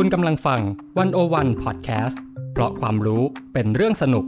[0.00, 0.60] คุณกำลังฟัง
[0.98, 2.20] One O One Podcast
[2.52, 3.22] เพราะความรู้
[3.52, 4.24] เป็นเรื่องสนุก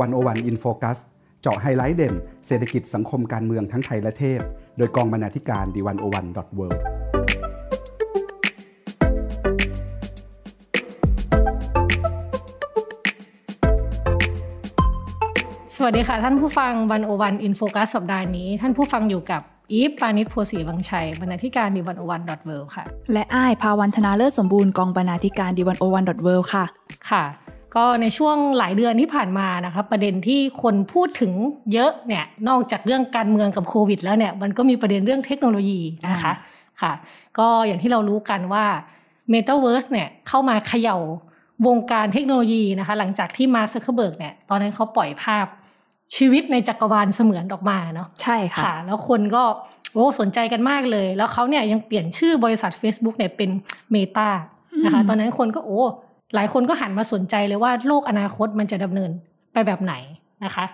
[0.00, 0.98] One O One In Focus
[1.42, 2.14] เจาะไฮไลท์เด่น
[2.46, 4.40] เศรษฐกิจสังคมการเมืองทั้งไทยและเทศ
[4.78, 6.68] โดยกองบรรณาธิการ The One O One dot World
[15.92, 22.56] วัสดีค่ะ ท่านผู้ฟัง One O One In Focus สัปดาห์นี้ ท่านผู้ฟังอยู่กับอีฟปานิชโพสีวังชัยบรรณาธิการ The One O One dot World
[22.76, 26.64] ค่ะ และอ้ายภาวันธนาเลิศสมบูรณ์กองบรรณาธิการ The One O One dot World ค่ะ
[27.10, 27.24] ค่ะ
[27.74, 31.32] ก็ในช่วงหลายเดือนที่ผ่านมานะคะประเด็นที่คนพูดถึง
[31.72, 35.80] เยอะเนี่ยนอกจากเรื่องการเมืองกับโควิด แล้วเนี่ยมันก็มีประเด็นเรื่องเทคโนโลยี
[36.12, 36.32] นะคะ
[36.82, 36.92] ค่ะ
[37.38, 38.64] ก็อย่างที่เรารู้กันว่า
[39.32, 40.98] m e t a เวิร์สเนี่ยเข้ามาเขย่า
[41.66, 45.46] วงการเทคโนโลยีนะคะหลังจากที่มาร์ก ซักเคอร์เบิร์กเนี่ยตอนนั้นเขาปล่อยภาพ
[46.16, 49.42] ชีวิตในจักรวาลเสมือนออกมาเนาะใช่ค่ะค่ะแล้วคนก็
[49.92, 53.50] โอ้สนใจกันมากเลย แล้วเขาเนี่ยยังเปลี่ยนชื่อบริษัท Facebook เนี่ยเป็น
[53.94, 54.28] Meta
[54.84, 55.82] นะคะตอนนั้นคนก็โอ้
[56.34, 59.10] หลายคนก็หันมาสนใจเลยว่าโลกอนาคตมันจะดำเนิน
[59.52, 59.94] ไปแบบไหน
[60.44, 60.64] นะคะ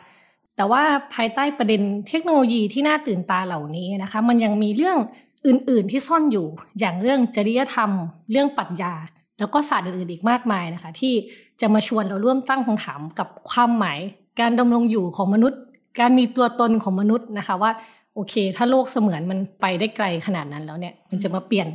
[0.57, 0.83] แต่ว่า
[1.15, 4.99] ภายใต้ประเด็นเทคโนโลยีที่น่าตื่นตาเหล่านี้นะคะ มันยังมีเรื่อง
[5.47, 6.47] อื่น ๆ ที่ซ่อนอยู่
[6.81, 7.91] อย่างเรื่องจริยธรรม
[8.31, 8.93] เรื่องปรัชญา
[9.39, 11.15] แล้วก็ศาสตร์อื่นๆอีกมากมายนะคะ ที่
[11.61, 13.99] จะมาชวนเราร่วมตั้งคำถามกับความหมาย
[14.41, 15.61] การดำรงอยู่ของมนุษย์
[16.01, 17.71] การมีตัวตนของมนุษย์นะคะว่า
[18.15, 21.69] โอเค ถ้าโลกเสมือนมันไปได้ไกลขนาดนั้นแล้วเนี่ยมันจะมาเปลี่ยน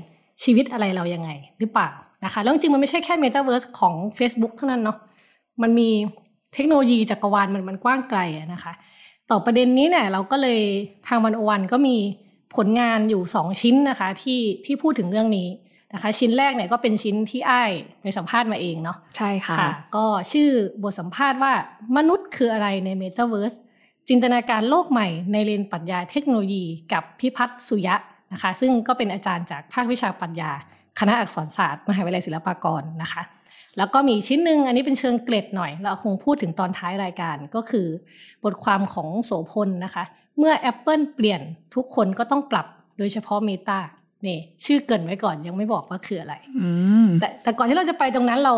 [0.44, 1.90] ชีวิตอะไรเรายังไง หรือเปล่า
[2.26, 4.98] นะคะแล้วจริงๆมันไม่ใช่แค่ Metaverse ของ Facebook เท่านั้นเนาะ
[5.62, 5.90] มันมี
[6.54, 8.20] เทคโนโลยีจักรวาลมันมันกว้างไกล
[8.54, 8.74] นะคะ
[9.30, 10.60] ต่อประเด็นนี้เนี่ยเราก็เลย
[11.08, 11.96] ทางวันโอวันก็มี
[12.56, 15.48] ผลงานอยู่สองชิ้นนะคะที่ที่พูดถึงเรื่องนี้
[15.94, 19.58] นะคะ ชิ้นแรกเนี่ยก็เป็นชิ้นที่อ้ายไปสัมภาษณ์มาเองเนาะใช่ค่ะ
[19.96, 20.50] ก็ชื่อ
[20.84, 21.54] บทสัมภาษณ์ว่า
[21.98, 23.58] มนุษย์ คืออะไรใน Metaverse
[24.10, 27.96] จินตนาการโลกใหม่ในเรียนปรัชญาเทคโนโลยีกับพิพัฒน์สุยะ
[28.34, 30.52] นะคะ ซึ่งก็เป็นอาจารย์จากภาควิชาปรัชญา
[31.00, 33.22] คณะอักษรศาสตร์ มหาวิทยาลัยศิลปากรนะคะ
[33.78, 37.88] แล้วก็มีชิ้นหนึ่งอันนี้เป็นเชิงเกรดหน่อย เราคงพูดถึงตอนท้ายรายการก็คือ
[38.44, 40.04] บทความของโสพลนะคะ
[40.38, 41.42] เมื่อ Apple เปลี่ยน
[41.76, 43.80] ทุกคนก็ต้องปรับโดยเฉพาะ Meta
[44.28, 46.70] นี่ชื่อเกรินไว้ก่อนยังไม่บอกว่าคืออะไรอื
[47.06, 48.56] มแต่แต่ก่อนที่เราจะไปตรงนั้นเรา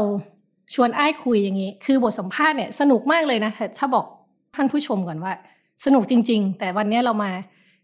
[0.74, 4.06] ชวนไอ้ายคุยอย่างนี้ คือบทสัมภาษณ์เนี่ยสนุกมากเลยนะแต่ถ้าบอก
[4.56, 5.34] ท่านผู้ชมก่อนว่า
[5.86, 7.32] สนุกจริง ๆ แต่วันนี้เรามา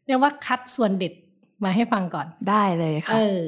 [0.07, 1.13] เรียกว่าคัดส่วนเด็ด
[1.63, 3.41] มาให้ฟังก่อนได้เลยค่ะเออ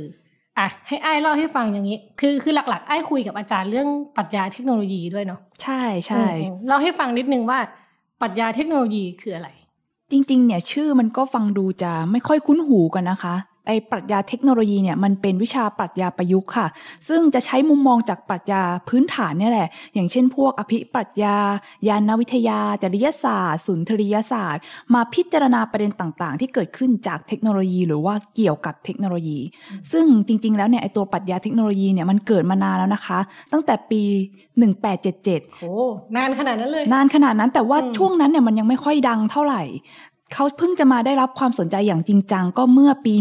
[0.58, 7.59] อะให้ไอ้ายเล่าให้ฟังอย่างนี้ คือคือหลักๆไอ้ายคุยกับอาจารย์เรื่องปรัชญาเทคโนโลยีด้วยเนาะใช่ใช่อืมเล่าให้ฟังนิดนึงว่า
[8.22, 9.50] ปรัชญาเทคโนโลยีคืออะไร
[10.12, 13.36] จริง ๆ เนี่ย ชื่อมันก็ฟังดูจะไม่ค่อยคุ้นหูกันนะคะ
[13.68, 16.68] ไอ้ปรัชญาเทคโนโลยีเนี่ยมันเป็นวิชาปรัชญาประยุกต์ค่ะ
[17.08, 21.36] ซึ่งจะใช้มุมมองจากปรัชญาพื้นฐานเนี่ยแหละ อย่างเช่นพวกอภิปรัชญา
[21.88, 24.62] ยานวิทยา จริยศาสตร์ สุนทรียศาสตร์
[24.94, 29.40] มาพิจารณาประเด็นต่างๆ ที่เกิดขึ้นจากเทคโนโลยี หรือว่าเกี่ยวกับเทคโนโลยี
[29.92, 33.20] ซึ่งจริง ๆ แล้วเนี่ยไอ้ตัวปรัชญาเทคโนโลยีเนี่ยมันเกิดมานานแล้วนะคะ
[33.54, 34.02] ตั้งแต่ปี
[34.82, 35.74] 1877โอ้
[36.16, 39.64] นานขนาดนั้นเลย นานขนาดนั้นแต่ว่าอืมช่วงนั้นเนี่ยมันยังไม่ค่อยดังเท่าไหร่
[40.34, 43.14] เขาเพิ่งจะมาได้รับความสนใจอย่างจริงจังก็เมื่อปี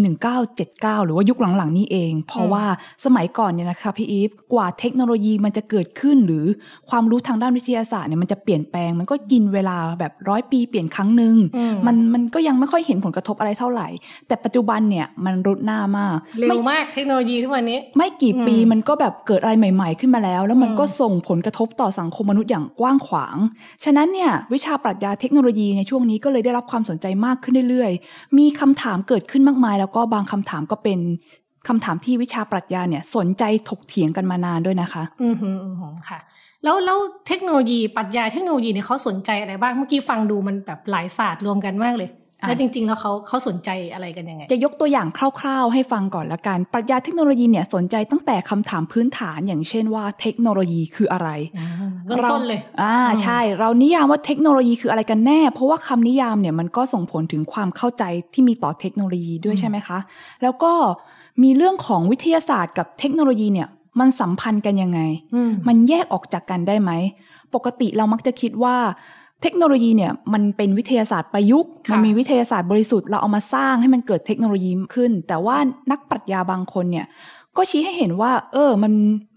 [0.48, 2.64] 1979 หรือว่ายุคหลังๆ นี้เอง เพราะว่า
[3.04, 6.46] สมัยก่อนเนี่ยนะคะพี่อีฟกว่าเทคโนโลยีมันจะเกิดขึ้น หรือ
[6.90, 13.88] ความรู้ทางด้านวิทยาศาสตร์เนี่ยมันจะเปลี่ยนแปลง มันก็กินเวลาแบบร้อยปีเปลี่ยนครั้งหนึ่งอืมมันมันก็ยังไม่ค่อยเห็นผลกระทบอะไรเท่าไหร่
[14.28, 23.36] แต่ปัจจุบันเนี่ยมันรุดหน้ามากเร็ไม่วมากเทคโนโลยีทุกวันนี้ ไม่กี่ปีอืมมันก็แบบเกิดอะไรใหม่ ๆ ขึ้นมาแล้ว แล้วมันอืมก็ส่งผลกระทบต่อสังคมมนุษย์อย่างกว้างขวาง
[23.84, 30.98] ฉะนั้นเนี่ยวิชาปรัชญาเทคโนโลยีในช่วงนี้ก็เลยได้รับความสนใจมากขึ้นเรื่อยๆ มีคำถามเกิดขึ้นมากมาย แล้วก็บางคำถามก็เป็น
[31.68, 36.18] คำถามที่วิชาปรัชญาเนี่ยสนใจถกเถียงกันมานานด้วยนะคะ อืมหือืมหืมค่ะ
[36.64, 42.10] แล้วแล้วเทคโนโลยีปรัชญาเทคโนโลยีเนี่ยเขาสนใจอะไรบ้าง เมื่อกี้ฟังดูมันแบบหลายศาสตร์รวมกันมากเลย
[42.46, 45.06] แล้วจริง ๆ แล้วเขาเขาสนใจอะไรกันยังไง จะยกตัวอย่าง
[45.40, 51.28] คร่าว ๆ ให้ฟังก่อนละกัน ปรัชญาเทคโนโลยีเนี่ยสนใจตั้งแต่คำถามพื้นฐานอย่างเช่นว่าเทคโนโลยีคืออะไร
[51.58, 51.68] อ่า
[52.06, 59.98] เริ่มต้นเลยอ่าอืมใช่ เรานิยามว่าเทคโนโลยีคืออะไรกันแน่ เพราะว่าคำนิยามเนี่ยมันก็ส่งผลถึงความเข้าใจที่มีต่อเทคโนโลยีด้วยใช่ไหมคะ
[60.42, 60.72] แล้วก็
[61.42, 63.68] มีเรื่องของวิทยาศาสตร์กับเทคโนโลยีเนี่ย
[64.00, 65.00] มันสัมพันธ์กันยังไง
[65.34, 66.92] อืมมันแยกออกจากกันได้ไหม
[67.54, 68.76] ปกติเรามักจะคิดว่า
[69.42, 75.56] เทคโนโลยีเนี่ยมันเป็นวิทยาศาสตร์ประยุกต์ค่ะมันมีวิทยาศาสตร์บริสุทธิ์เราเอามาสร้างให้มันเกิดเทคโนโลยีขึ้น แต่ว่า
[75.90, 77.06] นักปรัชญาบางคนเนี่ย
[77.56, 78.92] ก็ชี้ให้เห็นว่า เออ มัน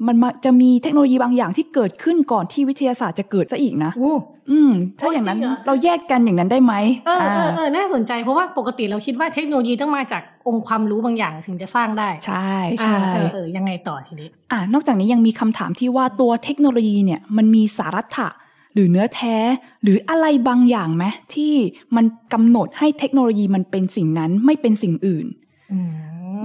[0.07, 4.13] มันมาจะมีเทคโนโลยีบางอย่างที่เกิดขึ้นก่อนที่วิทยาศาสตร์จะเกิดซะอีกนะโอ้
[4.51, 6.73] อืม ถ้าอย่างนั้นจริงเหรอเราแยกกันอย่างนั้นได้ไหม
[7.07, 18.29] เออเอออ่าเออน่าสนใจเพราะว่าปกติเราคิดว่าเทคโนโลยีต้องมาจากองค์ความรู้บางอย่างถึงจะสร้างได้ ใช่ใช่อ่าเออเออยังไงต่อทีนี้ อะนอกจากนี้ยังมีคำถามที่ว่าตัวเทคโนโลยีเนี่ยมันมีสารัตถะ
[18.73, 19.37] หรือเนื้อแท้
[19.83, 21.53] หรืออะไรบางอย่างไหมที่
[21.95, 25.27] มันกำหนดให้เทคโนโลยีมันเป็นสิ่งนั้นไม่เป็นสิ่งอื่น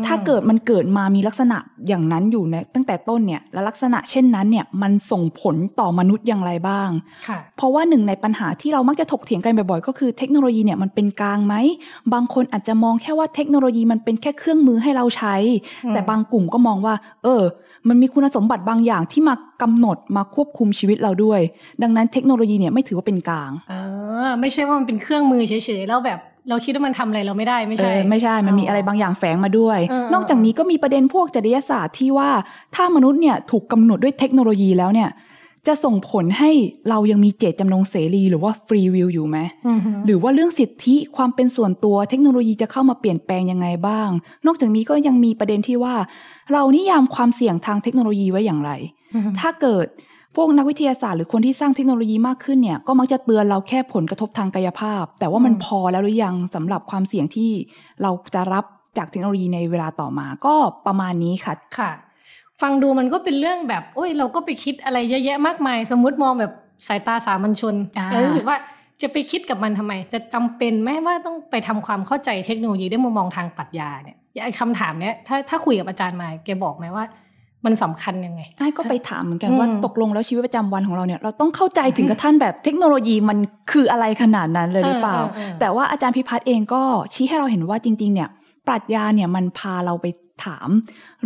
[0.06, 1.58] ถ้าเกิดมันเกิดมามีลักษณะ
[1.88, 6.88] อย่างนั้นอยู่ในตั้งแต่ต้นเนี่ยและลักษณะเช่นนั้นเนี่ยมันส่งผลต่อมนุษย์อย่างไรบ้าง
[7.28, 11.54] ค่ะเพราะว่าหนึ่งในปัญหาที่เรามักจะถกเถียงกันบ่อยๆ ก็คือเทคโนโลยีเนี่ยมันเป็นกลางไหม
[12.12, 15.34] บางคนอาจจะมองแค่ว่าเทคโนโลยีมันเป็นแค่เครื่องมือให้เราใช้
[15.84, 16.94] อืมแต่บางกลุ่มก็มองว่า
[17.24, 17.42] เออ
[17.88, 21.40] มันมีคุณสมบัติบางอย่างที่มากำหนดมาควบคุมชีวิตเราด้วย
[21.82, 23.74] ดังนั้นเทคโนโลยีเนี่ยไม่ถือว่าเป็นกลาง เอ
[24.26, 26.18] อ ไม่ใช่ว่ามันเป็นเครื่องมือเฉยๆแล้วแบบ
[26.48, 32.30] เราคิดว่ามันทำอะไรเราไม่ได้ไม่ใช่เออไม่ใช่มันมีอะไรบางอย่างแฝงมาด้วยเออนอกจากนี้ก็มีประเด็นพวกจริยศาสตร์ที่ว่า
[32.74, 35.10] ถ้ามนุษย์เนี่ยถูกกำหนดด้วยเทคโนโลยีแล้วเนี่ย
[35.66, 36.50] จะส่งผลให้
[36.88, 44.08] เรายังมีเจตจำนงเสรีหรือว่าฟรีวิลอยู่ไหมอือฮึหรือว่าเรื่องสิทธิความเป็นส่วนตัวเทคโนโลยีจะเข้ามาเปลี่ยนแปลงยังไงบ้าง
[44.46, 45.94] นอกจากนี้ก็ยังมีประเด็นที่ว่า
[46.52, 48.70] เรานิยามความเสี่ยงทางเทคโนโลยีไว้อย่างไร
[49.14, 49.86] อือฮึถ้าเกิด
[50.40, 57.50] พวกนักวิทยาศาสตร์หรือคนที่สร้างเทคโนโลยีมากขึ้นเนี่ยก็มักจะเตือนเราแค่ผลกระทบทางกายภาพ แต่ว่ามันพอแล้วหรือยังสำหรับความเสี่ยงที่
[58.02, 58.64] เราจะรับ
[58.99, 60.55] จากเทคโนโลยีในเวลาต่อมาก็
[60.87, 61.90] ประมาณนี้ค่ะค่ะ
[62.61, 66.52] ฟังดูมันก็เป็นเรื่องแบบโอ้ยเราก็ไปคิดอะไรเยอะแยะมากมาย สมมติมองแบบ
[66.88, 68.56] สายตาสามัญชนอ่าเรารู้สึกว่า
[69.02, 77.05] จะไปคิดกับมันทำไม จะจำเป็นไหมว่าต้องไปทำความเข้าใจเทคโนโลยีด้วยมุมมองทางปรัชญาเนี่ยไอ้คำถามเนี้ยถ้าถ้าคุยกับอาจารย์มาแกบอกไหมว่า
[77.64, 83.38] มันสำคัญยังไงไอ้ก็ไปถามเหมือนกันอืมว่าตกลงแล้วชีวิตประจำวันของเราเนี่ยเราต้องเข้าใจถึงกระทั่นแบบเทคโนโลยีมัน
[83.70, 86.82] คืออะไรขนาดนั้นเลยหรือเปล่าเออเออเออแต่ว่าอาจารย์พิพัฒน์เองก็
[87.14, 88.28] ชี้ให้เราเห็นว่าจริง ๆ เนี่ย
[88.66, 90.06] ปรัชญาเนี่ยมันพาเราไป
[90.44, 90.69] ถาม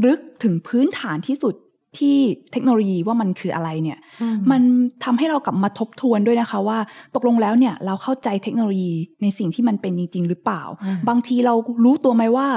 [0.04, 1.54] ลึกถึงพื้นฐานที่สุด
[1.98, 2.16] ที่
[2.52, 3.98] เทคโนโลยีว่ามันคืออะไรเนี่ย
[4.50, 4.62] มัน
[5.04, 6.78] ทำให้เรากลับมาทบทวนด้วยนะคะว่า
[7.14, 8.92] ตกลงแล้วเนี่ยเราเข้าใจเทคโนโลยี
[9.22, 11.54] ในสิ่งที่มันเป็นจริง ๆ หรือเปล่าอืมบางทีเรา
[11.84, 12.48] รู้ตัวไหมว่า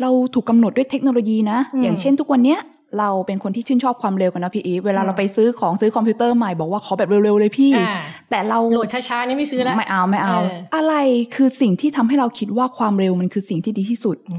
[0.00, 2.58] เราถูกกำหนดด้วยเทคโนโลยีนะอืมอย่างเช่นทุกวันเนี้ย
[2.98, 7.98] เราเป็นคนที่ชื่นชอบความเร็วกันนะพี่อีฟเวลาอืมเราไปซื้อของซื้อคอมพิวเตอร์ใหม่บอกว่าขอแบบเร็วๆเลยพี่อ่า
[8.30, 10.94] แต่เราโหลดช้าๆนี่ไม่ซื้อแล้วไม่เอาไม่เอาเอออะไร
[11.34, 14.38] คือสิ่งที่ทำให้เราคิดว่าความเร็วมันคือสิ่งที่ดีที่สุดอื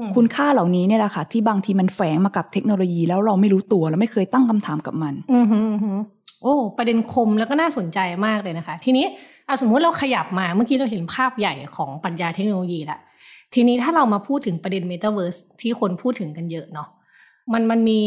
[0.00, 5.98] มคุณค่าเหล่านี้เนี่ยแหละค่ะที่บางทีมันแฝงมากับเทคโนโลยีแล้วเราไม่รู้ตัวเราไม่เคยตั้งคำถามกับมันอือหืออือหือ
[6.42, 9.06] โอ้ ประเด็นคมแล้วก็น่าสนใจมากเลยนะคะ ทีนี้
[9.48, 12.98] อะสมมุติเราขยับมาเมื่อกี้เราเห็นภาพใหญ่ของปรัชญาเทคโนโลยีละ
[13.54, 16.88] ทีนี้ถ้าเรามาพูดถึงประเด็น Metaverse ที่คนพูดถึงกันเยอะเนาะ
[17.52, 18.00] มันมันมี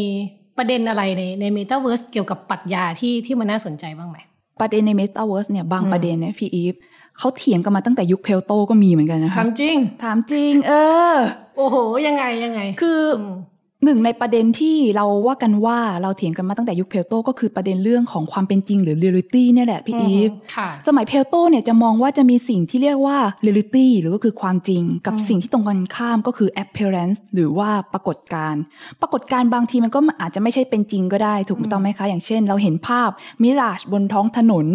[0.58, 4.18] ประเด็นอะไรในใน Metaverse เกี่ยวกับปรัชญาที่ที่มันน่าสนใจบ้างไหม
[4.60, 6.74] ประเด็นใน Metaverse เนี่ยบางอืมประเด็นเนี่ยพี่อีฟ
[7.18, 10.72] เขาเถียงกันมาตั้งแต่ยุคเพลโตก็มีเหมือนกันนะคะถามจริงถามจริง เอ
[11.12, 11.14] อ
[11.56, 11.76] โอ้โห
[12.06, 13.36] ยังไงยังไง คืออม
[13.84, 28.62] หนึ่งในประเด็นที่เราว่ากันว่าเราเถียงกันมาตั้งแต่ยุคเพลโตก็คือประเด็นเรื่องของความเป็นจริงหรือเรียลิตี้เนี่ยแหละพี่อีฟค่ะสมัยเพลโตเนี่ยจะมองว่าจะมีสิ่งที่เรียกว่า reality หรือก็คือความจริง กับอืมสิ่งที่ตรงกันข้ามก็คือ appearance หรือว่าปรากฏการณ์
[29.00, 33.10] ปรากฏการณ์บางทีมันก็อาจจะไม่ใช่เป็นจริงก็ได้ถูกต้องไหมคะ อย่างเช่น เราเห็นภาพ
[33.42, 34.66] mirage บนท้องถนน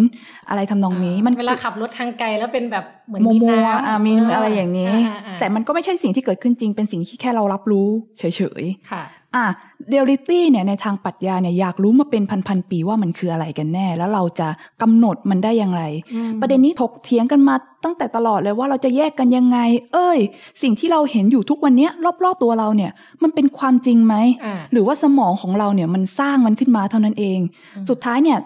[0.50, 7.88] อะไรทำนองนี้ มันเวลาขับรถทางไกลแล้วเป็นแบบเหมือนมัวมีมัวน้ำอะมีอะไรอย่างนี้อ่าอ่าแต่มันก็ไม่ใช่สิ่งที่เกิดขึ้นจริงเป็นสิ่งที่แค่เรารับรู้
[8.20, 8.24] เฉ
[8.62, 8.95] ยๆค่ะ
[9.36, 9.46] อะ
[9.90, 14.48] เรียลิตี้เนี่ยในทางปรัชญาเนี่ยอยากรู้มาเป็นพันๆปีว่ามันคืออะไรกันแน่ แล้วเราจะ
[14.82, 15.84] กำหนดมันได้อย่างไร
[16.14, 19.58] อืมประเด็นนี้ถกเถียงกันมาตั้งแต่ตลอดเลยว่าเราจะแยกกันยังไง
[19.94, 20.20] เอ้ย
[20.62, 21.92] สิ่งที่เราเห็นอยู่ทุกวันเนี้ย
[22.24, 22.92] รอบๆตัวเราเนี่ย
[23.24, 24.16] มันเป็นความจริงไหม
[24.46, 27.40] อ่าหรือว่าสมองของเราเนี่ยมันสร้างมันขึ้นมาเท่านั้นเอง
[27.76, 28.40] อืมสุดท้ายเนี่ย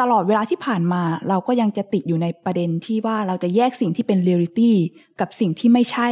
[0.00, 4.76] ตลอดเวลาที่ผ่านมาเราก็ยังจะติดอยู่ในประเด็นที่ว่าเราจะแยกสิ่งที่เป็นเรียลิตี้
[5.20, 6.08] กับสิ่งที่ไม่ใช่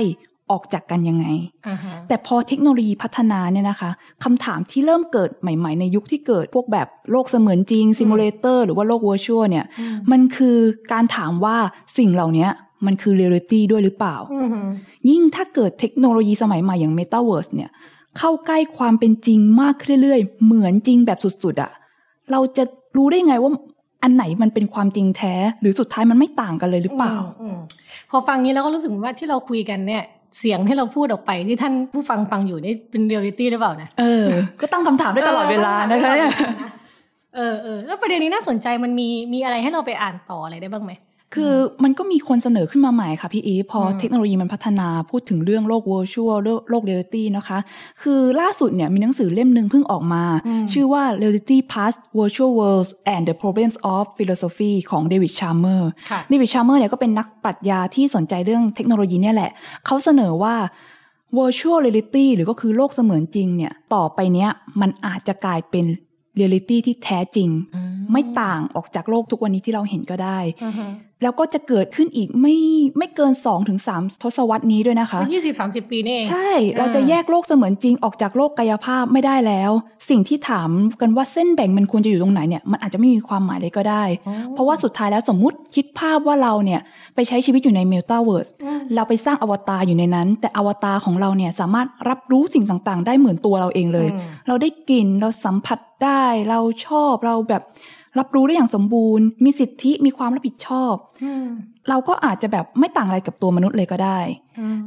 [0.51, 1.27] ออกจากกันยังไง
[1.69, 3.91] อ่าฮะแต่พอเทคโนโลยีพัฒนาเนี่ยนะคะ
[4.25, 10.57] คำถามที่เริ่มเกิดใหม่ๆ ในยุคที่เกิดพวกแบบโลกเสมือนจริง simulator หรือว่าโลก virtual เนี่ยอืมมันคือ
[10.93, 11.57] การถามว่า
[11.99, 12.49] สิ่งเหล่านี้
[12.87, 14.67] มันคือเรียลิตี้ด้วยหรือเปล่าอือหือ
[15.11, 17.71] ยิ่งถ้าเกิดเทคโนโลยีสมัยใหม่อย่าง Metaverse เนี่ย
[18.19, 21.73] เข้าใกล้ความเป็นจริงมากขึ้นเรื่อยๆ เหมือนจริงแบบสุดๆอะ
[22.33, 22.65] เราจะ
[22.97, 23.51] รู้ได้ไงว่า
[24.03, 27.59] อันไหนมันเป็นความจริงแท้ หรือสุดท้ายมันไม่ต่างกันเลยหรือเปล่ามอืม
[28.11, 30.03] พอฟังนี้เราก็รู้สึกว่าที่เราคุยกันเนี่ย
[30.39, 34.27] เสียงที่เราพูดออกไปที่ท่านผู้ฟังฟังอยู่นี่เป็นเรียลลิตี้หรือเปล่านะเออ
[34.61, 36.31] ก็ตั้งคำถามได้ตลอดเวลานะคะเนี่ย
[37.37, 40.93] เออเออแล้วประเด็นนี้น่าสนใจมันมีมีอะไรให้เราไปอ่านต่ออะไรได้บ้างไหม
[41.35, 41.53] คือ
[41.85, 47.59] มันก็มีคนเสนอขึ้นมาใหม่ค่ะพี่อีฟพออมเทคโนโลยีมันพัฒนาพูดถึงเรื่องโลก virtual โลกโลก reality นะคะ
[48.03, 50.25] คือล่าสุดเนี่ยมีหนังสือเล่มหนึ่งเพิ่งออกมา
[50.73, 59.51] ชื่อว่า Reality Plus Virtual Worlds and the problems of philosophy ของเดวิดชาลเมอร์สค่ะเดวิดชาลเมอร์สเนี่ยก็เป็นนักปรัชญาที่สนใจเรื่องเทคโนโลยีเนี่ยแหละ
[59.87, 60.55] เขาเสนอว่า
[61.39, 65.87] virtual reality หรือก็คือโลกเสมือนจริงเนี่ย ต่อไปเนี้ยมันอาจจะกลายเป็น
[66.39, 67.49] reality ที่แท้จริง
[68.13, 70.87] ไม่ต่างออกจากโลกทุกวันนี้ที่เราเห็นก็ได้อือฮึ
[71.23, 72.57] แล้วก็จะเกิดขึ้นอีกไม่
[72.99, 73.89] ไม่เกิน2อถึงส
[74.23, 79.71] ทศวรรษนี้ด้วยนะคะยี่สิบสามสิบปีนี่เองใช่ เราจะแยกโลกเสมือนจริงออกจากโลกกายภาพไม่ได้แล้ว
[80.11, 80.71] สิ่งที่ถาม
[81.01, 86.81] กันว่าเส้นแบ่งมันควรจะอยู่ตรงไหนเนี่ยมันอาจจะไม่มีความหมายเลยก็ได้อ๋อเพราะว่าสุดท้ายแล้วสมมุติคิดภาพว่าเราเนี่ย
[87.15, 97.63] ไปใช้ชีวิตอยู่ในเมตาเวิร์สอืมเราไปสร้างอวตารอยู่ในนั้น แต่อวตารของเราเนี่ยสามารถรับรู้สิ่งต่างๆ ได้เหมือนตัวเราเองเลยอืมเราได้กลิ่นเราสัมผัสได้เราชอบเราแบบ
[98.19, 100.95] รับรู้ได้อย่างสมบูรณ์ มีสิทธิมีความรับผิดชอบ
[101.25, 101.45] อืม
[101.89, 104.19] เราก็อาจจะแบบไม่ต่างอะไรกับตัวมนุษย์เลยก็ได้
[104.61, 104.81] อืม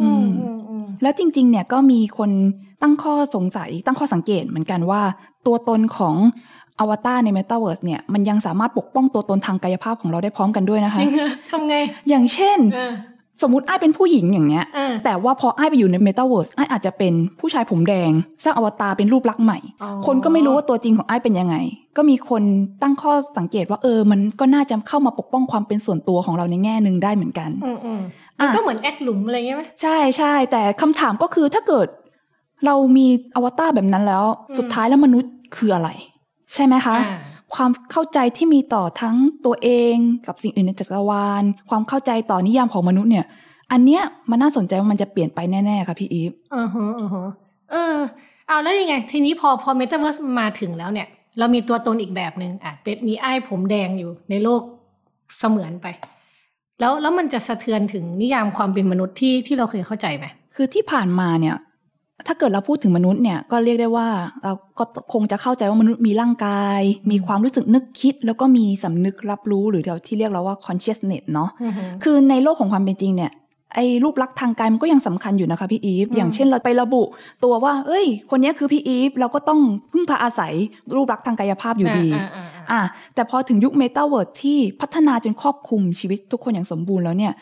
[0.00, 2.30] อือืมมอืมอืมแล้วจริง ๆ เนี่ยก็มีคน
[2.82, 5.02] ตั้งข้อสงสัยตั้งข้อสังเกตเหมือนกันว่า
[5.46, 6.16] ตัวตนของ
[6.80, 11.74] อวตารใน Metaverse เนี่ยมันยังสามารถปกป้องตัวตนทางกายภาพของเราได้พร้อมกันด้วยนะคะจริงเหรอทำไง
[12.08, 12.92] อย่างเช่นเออ
[13.42, 18.10] สมมติไอ้ายเป็นผู้หญิงอย่างเนี้ยเออแต่ว่าพอไอ้ายไปอยู่ใน Metaverse ไอ้ายอาจจะเป็นผู้ชายผมแดง
[18.44, 21.56] สร้างอวตารเป็นรูปลักษณ์ใหม่อ๋อคนก็ไม่รู้ว่าตัวจริงของไอ้ายเป็นยังไง
[21.96, 22.42] ก็มีคน
[22.82, 28.00] ตั้งข้อสังเกตว่าเออ มันก็น่าจะเข้ามาปกป้องความเป็นส่วนตัวของเราในแง่หนึ่งได้เหมือนกันอืมอืม
[28.40, 31.86] อะมันก็เหมือนแอคหลุมอะไรเงี้ยไหมใช่ใช่แต่คำถามก็คือถ้าเกิด
[32.66, 35.88] เรามีอวตารแบบนั้นแล้วอืมสุดท้ายแล้วมนุษย์คืออะไร
[36.54, 37.18] ใช่ไหมคะอ่า
[37.54, 43.26] ความเข้าใจที่มีต่อทั้งตัวเองกับสิ่งอื่นในจักรวาล ความเข้าใจต่อนิยามของมนุษย์เนี่ย
[43.72, 47.28] อันเนี้ยมันน่าสนใจว่ามันจะเปลี่ยนไปแน่ๆค่ะพี่อีฟอือฮะอือฮะ
[47.70, 47.96] เออ
[48.48, 51.06] เอาแล้วยังไง ทีนี้พอพอเมตาเวิร์สมาถึงแล้วเนี่ย
[51.38, 54.62] เรามีตัวตนอีกแบบหนึ่งอะเป็นมีไอ้ายผมแดงอยู่ในโลก
[55.38, 55.86] เสมือนไป
[56.80, 61.56] แล้วแล้วมันจะสะเทือนถึงนิยามความเป็นมนุษย์ที่ที่เราเคยเข้าใจไหมคือที่ผ่านมาเนี่ย
[62.26, 64.08] ถ้าเกิดเราพูดถึงมนุษย์เนี่ยก็เรียกได้ว่า
[64.42, 73.32] เราก็คงจะเข้าใจว่ามนุษย์มีร่างกาย มีความรู้สึกนึกคิด แล้วก็มีสำนึกรับรู้หรือที่เรียกเราว่า consciousness เนาะอือฮึคือในโลกของความเป็นจริงเนี่ย
[73.74, 77.02] ไอ้รูปลักษณ์ทางกายมันก็ยังสำคัญอยู่นะคะพี่อีฟอืมอย่างเช่นเราไประบุ
[77.44, 79.60] ตัวว่า เอ้ย คนเนี้ยคือพี่อีฟ เราก็ต้อง
[79.92, 80.52] พึ่งพาอาศัย
[80.94, 82.80] รูปลักษณ์ทางกายภาพอยู่ดีาอ่าอ่าอะ
[83.14, 87.32] แต่พอถึงยุคเมตาเวิร์สที่พัฒนาจนครอบคลุมชีวิตทุกคนอย่างสมบูรณ์แล้วเนี่ย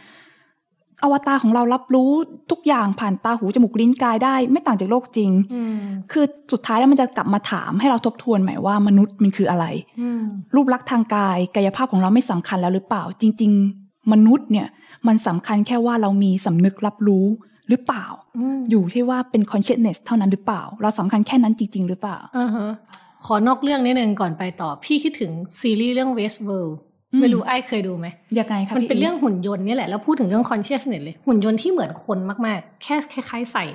[1.03, 2.13] อวตารของเรารับรู้
[2.51, 5.77] ทุกอย่างผ่านตาหูจมูกลิ้นกายได้ ไม่ต่างจากโลกจริงอืม
[6.13, 9.67] คือสุดท้ายแล้วมันจะกลับมาถามให้เราทบทวนใหม่ว่ามนุษย์มันคืออะไร
[10.01, 10.23] อืม
[10.55, 13.53] รูปลักษณ์ทางกายกายภาพของเราไม่สำคัญแล้วหรือเปล่า จริง
[13.83, 14.67] ๆ มนุษย์เนี่ย
[15.07, 17.27] มันสำคัญแค่ว่าเรามีสำนึกรับรู้
[17.69, 18.07] หรือเปล่า
[18.39, 22.71] อืมอยู่ที่ว่าเป็น consciousness เท่านั้นหรือเปล่า เราสำคัญแค่นั้นจริง ๆ หรือเปล่าอ่าฮะ
[23.27, 26.88] ขอนอกเรื่องนิดนึงก่อนไปต่อ พี่คิดถึงซีรีส์เรื่อง Westworld อืม
[27.21, 28.07] ไม่รู้ไอ้เคยดูไหม
[28.39, 33.67] ยังไงคะมันพี่เป็นเรื่องอีฟหุ่นยนต์เนี่ยแหละ แล้วพูดถึงเรื่อง consciousness เลย หุ่นยนต์ที่เหมือนคนมากๆ แค่คล้ายๆใส่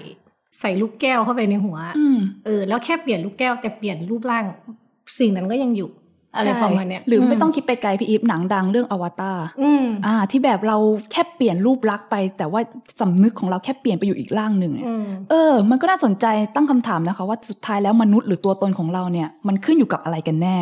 [0.60, 4.46] ใส่ลูกแก้วเข้าไปในหัวอืมเออ แล้วแค่เปลี่ยนลูกแก้วแต่เปลี่ยนรูปร่าง
[5.18, 5.90] สิ่งนั้นก็ยังอยู่
[6.36, 10.78] อะไรใช่ประมาณเนี้ยหรือไม่ต้องคิดไปไกลพี่อีฟหนังดังเรื่องอวตารอืมอ่า ที่แบบเรา
[11.12, 12.62] แค่เปลี่ยนรูปลักษณ์ไป แต่ว่า
[13.00, 16.26] สำนึกของเราแค่เปลี่ยนไปอยู่อีกร่างหนึ่งเนี่ยอืมเออ มันก็น่าสนใจ
[16.56, 20.58] ตั้งคำถามนะคะ ว่าสุดท้ายแล้วมนุษย์หรือตัวตนของเราเนี่ย มันขึ้นอยู่กับอะไรกันแน่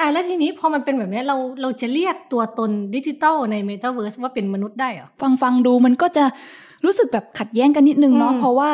[0.00, 6.24] อืมฮึอืมฮึอะแล้วทีนี้พอมันเป็นแบบเนี้ยเราเราจะเรียกตัวตนดิจิตอลใน Metaverse ว่าเป็นมนุษย์ได้เหรอฟังฟังดูมันก็จะ
[6.84, 8.72] รู้สึกแบบขัดแย้งกันนิดนึงเนาะอืมเพราะว่า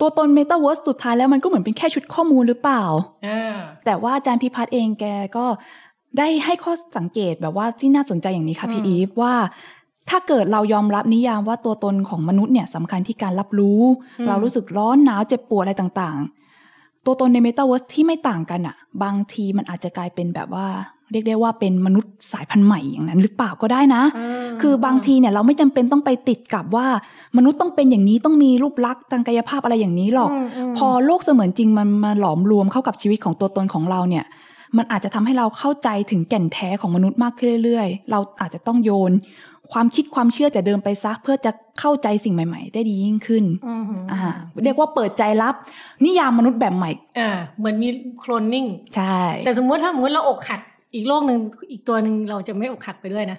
[0.00, 2.84] ตัวตน Metaverse สุดท้ายแล้วมันก็เหมือนเป็นแค่ชุดข้อมูลหรือเปล่า
[3.26, 5.04] อ่าแต่ว่าอาจารย์พิพัฒน์เองแก
[5.36, 5.46] ก็
[6.18, 9.34] ได้ให้ข้อสังเกตแบบว่าที่น่าสนใจอย่างนี้ค่ะพี่อืมอีฟว่า
[10.10, 13.82] ถ้าเกิดเรายอมรับนิยามว่าตัวตนของมนุษย์เนี่ยสำคัญที่การรับรู้
[14.26, 16.43] เรารู้สึกร้อนหนาวเจ็บปวดอะไรต่างๆ
[17.04, 20.66] ตัวตนใน Metaverse ที่ไม่ต่างกันอะบางทีมันอาจจะกลายเป็นแบบว่า
[21.12, 24.02] เรียกได้ว่าเป็นมนุษย์สายพันธุ์ใหม่อย่างนั้น หรือเปล่าก็ได้นะ
[24.46, 26.86] มคือบางทีเนี่ยเราไม่จำเป็นต้องไปติดกับว่า
[27.36, 30.34] มนุษย์ต้องเป็นอย่างนี้ต้องมีรูปลักษณ์ทางกายภาพอะไรอย่างนี้หรอกม
[30.70, 34.24] มพอโลกเสมือนจริงมันมาหลอมรวมเข้ากับชีวิตของตัวตนของเราเนี่ย
[34.76, 39.12] มันอาจจะทำให้เราเข้าใจถึงแก่นแท้ของมนุษย์มากขึ้นเรื่อยๆ เราอาจจะต้องโยน
[39.72, 44.20] ความคิดความเชื่อแต่เดิมไปซะเพื่อจะเข้าใจสิ่งใหม่ ๆ ได้ดียิ่งขึ้นอืมฮึอ่า
[44.64, 45.54] เรียกว่าเปิดใจรับ
[46.04, 48.64] นิยามมนุษย์แบบใหม่อ่าเหมือนมีโคลนนิ่ง
[48.96, 50.60] ใช่ แต่สมมุติถ้าสมมติเราอกหัก
[50.94, 51.38] อีกโลกหนึ่ง
[51.72, 53.38] อีกตัวหนึ่งเราจะไม่อกหักไปด้วยนะ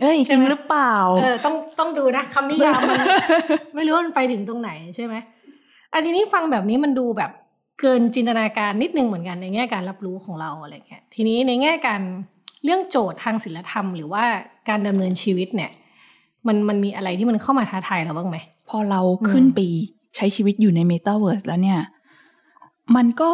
[0.00, 2.98] เอ้ยใช่จริงไหมหรือเปล่าเออต้องต้องดูนะคำนิยามมัน
[3.74, 5.14] ไม่รู้ว่ามันไปถึงตรงไหนใช่ไหม
[5.92, 7.30] อันทีนี้ฟังแบบนี้มันดูแบบ
[7.80, 12.02] เกินจินตนาการนิดนึงเหมือนกันในแง่การรับรู้ของเราอะไรเงี้ยทีนี้ในแง่การ
[12.64, 14.24] เรื่องโจทย์ทางศีลธรรมหรือว่า
[14.68, 15.70] การดำเนินชีวิตเนี่ย
[16.46, 18.36] มันมันมีอะไรที่มันเข้ามาท้าทายเราบ้างไหม
[18.68, 19.00] พอเรา
[19.30, 19.60] ขึ้นไป
[20.16, 21.80] ใช้ชีวิตอยู่ในเมตาเวิร์สแล้วเนี่ย
[22.96, 23.32] มันก็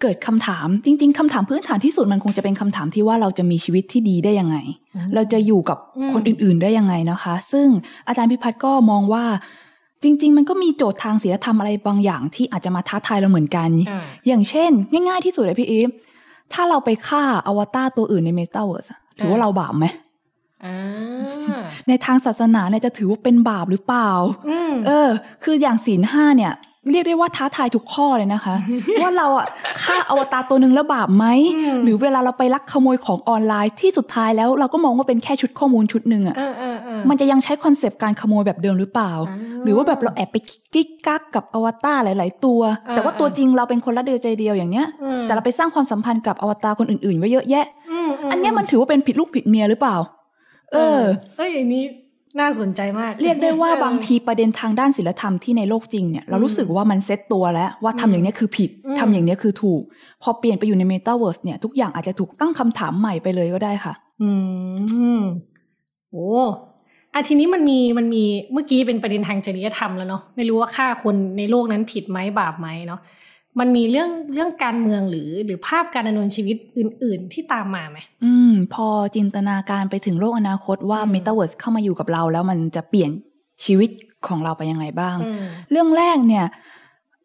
[0.00, 4.56] เกิดคำถามจริง ๆคำถามพื้นฐานที่สุดมันคงจะเป็นคำถามที่ว่าเราจะมีชีวิตที่ดีได้ยังไง
[4.94, 7.66] อืมเราจะอยู่กับอืมคนอื่น ๆได้ยังไงนะคะ ซึ่ง
[8.08, 9.24] อาจารย์พิพัฒน์ก็มองว่า
[10.02, 15.90] จริง ๆ มันก็มีโจทย์ทางศีลธรรมอะไรบางอย่างที่อาจจะมาท้าทายเราเหมือนกันอ่าอย่างเช่น ง่าย ๆ ที่สุดเลยพี่อีฟ
[16.54, 18.86] ถ้าเราไปฆ่าอวตารตัวอื่นในเมตาเวิร์ส
[19.18, 19.86] ถือว่าเราบาปไหม
[20.64, 20.76] อ่า
[21.88, 24.10] ในทางศาสนาเนี่ยจะถือว่าเป็นบาปหรือเปล่า
[24.50, 25.08] อืมเออ
[25.44, 26.52] คืออย่างศีลห้าเนี่ย
[26.90, 28.54] เรียกได้ว่าท้าทายทุกข้อเลยนะคะ
[29.02, 29.46] ว่าเราอะ
[29.82, 40.36] ฆ่าอวตารตัวหนึ่งแล้วบาปไหมอืมหรือเวลาเราไปลักขโมยของออนไลน์ที่สุดท้ายแล้วเราก็มองว่าเป็นแค่ชุดข้อมูลชุดหนึ่งอะเออเออเออมันจะยังใช้ concept การขโมยแบบเดิมหรือเปล่าอ่า หรือว่าแบบเราแอบไป
[40.74, 49.96] กิ๊กกักกับอวตารหลาย ๆ ตัวอ่าแต่ว่าตัวจริงเราเป็นคนละเดียวใจเดียวอย่างเนี้ยอืมแต่เราไปสร้างความสัมพันธ์กับอวตารคนอื่นๆไว้เยอะแยะอืมมอันเนี้ยมันถือว่าเป็นผิดลูกผิดเมียหรือเปล่า
[50.72, 51.00] เออ
[51.36, 51.84] เอ้ยอันนี้
[52.40, 59.82] น่าสนใจมาก เรียกได้ว่าเออบางทีประเด็นทางด้านศีลธรรมที่ในโลกจริงเนี่ยเรารู้สึกว่ามันเซ็ตตัวแล้วว่าทำอย่างเนี้ยคือผิดอืมทำอย่างเนี้ยคือถูก
[60.22, 64.30] พอเปลี่ยนไปอยู่ในเมตาเวิร์สเนี่ยทุกอย่างอาจจะถูกตั้งคำถามใหม่ไปเลยก็ได้ค่ะ อื
[65.16, 65.22] ม
[66.12, 66.30] โอ้
[67.14, 73.00] อะทีนี้มันมีมันมีเมื่อกี้เป็นประเด็นทางจริยธรรมแล้วเนาะไม่รู้ว่าฆ่าคนในโลกนั้นผิดไหมบาปไหมเนาะ
[73.60, 83.10] มันมีเรื่องเรื่องการเมืองหรือหรือภาพการดำเนินชีวิตอื่น ๆ ที่ตามมาไหมอืม พอจินตนาการไปถึงโลกอนาคตว่าอืมเมตาเวิร์สเข้ามาอยู่กับเรา แล้วมันจะเปลี่ยน
[83.64, 83.90] ชีวิต
[84.26, 86.44] ของเราไปยังไงบ้างอืมเรื่องแรกเนี่ย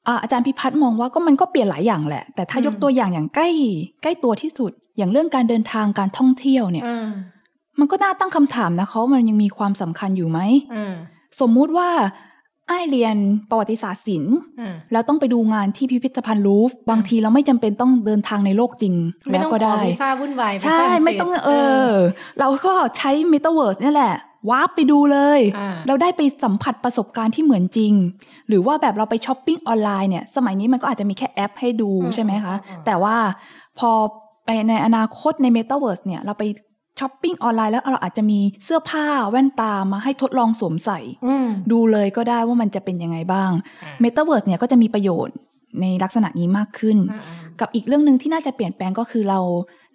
[0.08, 3.50] อ่าอาจารย์พิพัฒน์มองว่าก็มันก็เปลี่ยนหลายอย่างแหละ แต่ถ้าอืมยกตัวอย่างอย่างใกล้
[4.02, 7.08] ใกล้ตัวที่สุด อย่างเรื่องการเดินทางการท่องเที่ยวเนี่ยอ่า
[7.80, 10.40] มันก็น่าตั้งคำถามนะเขามันยังมีความสำคัญอยู่ไหม
[10.76, 10.94] อ่า
[11.42, 11.90] สมมุติว่า
[12.68, 13.16] อายเรียน
[13.50, 18.96] ประวัติศาสตร์ศิลป์อ่าแล้วต้องไปดูงานที่พิพิธภัณฑ์ลูฟร์บางทีเราไม่จำเป็นต้องเดินทางในโลกจริง
[19.30, 21.52] ไม่แล้วต้องก็ขอได้วีซ่าวุ่นวายไปใช่ฝรั่งเศสไม่ต้องเอ
[21.90, 21.92] อ
[22.40, 24.16] เราก็ใช้เมตาเวิร์สเนี่ยแหละ
[24.50, 27.94] warp ไปดูเลยอ่าเราได้ไปสัมผัสประสบการณ์ที่เหมือนจริง
[28.48, 33.16] หรือว่าแบบเราไปช้อปปิ้งออนไลน์เนี่ย สมัยนี้มันก็อาจจะมีแค่แอปให้ดูอืมใช่ไหมคะอืมอืมแต่ว่า
[33.80, 33.92] พอ
[34.46, 36.44] ไปในอนาคตในเมตาเวิร์สเนี่ย เราไป
[37.00, 43.52] ช้อปปิ้งออนไลน์แล้วเราอาจจะมีเสื้อผ้าแว่นตามาให้ทดลองสวมใส่อืมดูเลยก็ได้ว่ามันจะเป็นยังไงบ้าง
[43.84, 45.36] อ่าเมตาเวิร์สเนี่ยก็จะมีประโยชน์
[45.82, 49.40] ในลักษณะนี้มากขึ้นอ่าอ่ากับอีกเรื่องหนึ่งที่น่าจะเปลี่ยนแปลงก็คือเรา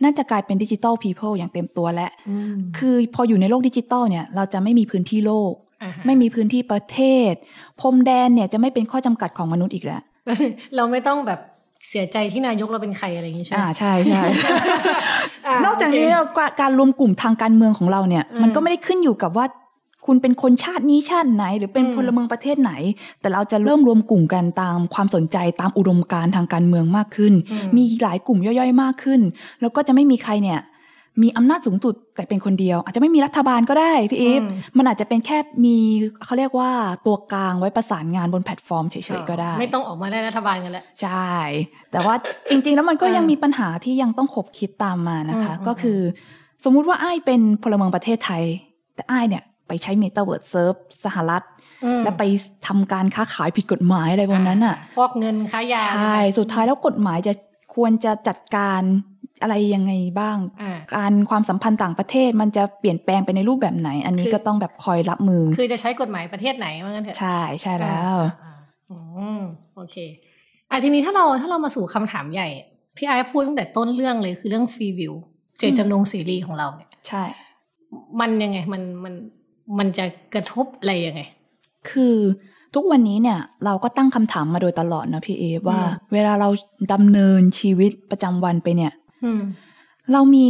[0.03, 6.99] น่าจะกลายเป็นดิจิ t a ลพีเพิลอย่างเต็มตัวแล้วอืมคือพออยู่ในโลกดิจิตอลเนี่ยเราจะไม่มีพื้นที่โลกอ่าฮะไม่มีพื้นที่ประเท
[7.31, 7.33] ศ
[7.81, 10.03] พรมแดนเนี่ยจะไม่เป็นข้อจำกัดของมนุษย์อีกแล้ว
[10.77, 11.41] เราไม่ต้องแบบ
[11.89, 19.47] เสียใจที่นายกเราเป็นใครอะไรอย่างนี้ใช่ไหมอ่าใช่ใช่านอกจากนี้โเคเราก็การรวมกลุ่มทางการเมืองของเราเนี่ยอืมมันก็ไม่ได้ขึ้นอยู่กับว่า
[20.07, 22.73] คุณเป็นคนชาตินี้ชาติไหน หรือเป็นอืมพลเมืองประเทศไหน
[23.21, 29.21] แต่เราจะเริ่มรวมกลุ่มกันตามความสนใจตามอุดมการณ์ทางการเมืองมากขึ้นอืมมีหลายกลุ่มย่อยๆ มากขึ้น
[29.61, 30.61] แล้วก็จะไม่มีใครเนี่ย
[31.23, 35.77] มีอำนาจสูงสุดแต่เป็นคนเดียว อาจจะไม่มีรัฐบาลก็ได้พี่อีฟอืมมันอาจจะเป็นแค่มี
[36.25, 36.71] เขาเรียกว่า
[37.07, 41.33] ตัวกลางไว้ประสานงานบนแพลตฟอร์มเฉยๆก็ได้ ไม่ต้องออกมาได้รัฐบาลกันแล้วใช่
[41.93, 42.15] แต่ว่า
[42.51, 45.99] จริง ๆ แล้วมันก็อ่ายัยังมีปัญหาที่ยังต้องขบคิดตามมานะคะอืมก็คือ
[46.65, 48.43] สมมุติว่าไอ้ายเป็นพลเมืองประเทศไทย
[48.95, 51.43] แต่ไอ้ายเนี่ยไปใช้เมตาเวิร์สเซิร์ฟสหรัฐ
[51.85, 52.23] อืมแล้วไป
[52.67, 57.33] ทำการค้าขายผิดกฎหมายอะไรพวกนั้นอะฟอกเงินค้ายาใช่สุดท้ายแล้วกฎหมายจะ
[57.75, 58.83] ควรจะจัดการ
[59.43, 68.55] อะไรยังไงบ้างอ่าการความสัมพันธ์ต่างประเทศมันจะเปลี่ยนแปลงไปในรูปแบบไหน อันนี้คือก็ต้องแบบคอยรับมือ คือจะใช้กฎหมายประเทศไหนว่างั้นเถอะใช่ใช่แล้วอ่าอ่า
[68.91, 68.99] อื
[69.39, 69.41] ม
[69.77, 69.97] โอเค
[70.71, 72.49] อะทีนี้ถ้าเราถ้าเรามาสู่คำถามใหญ่
[72.99, 75.15] ที่ไอ้พูดตั้งแต่ต้นเรื่องเลยคือเรื่องฟรีวิว
[75.59, 77.23] เจตจำนงเสรีของเราเนี่ยใช่
[78.21, 79.15] มันยังไงมันมัน
[79.79, 81.23] มันจะกระทบอะไรยังไง
[81.91, 82.17] คือ
[82.75, 86.49] ทุกวันนี้เนี่ยเราก็ตั้งคำถามมาโดยตลอดนะพี่เอว่าอืมเวลาเรา
[86.93, 89.02] ดำเนินชีวิตประจำวันไปเนี่ยอืม
[90.13, 90.49] เรามี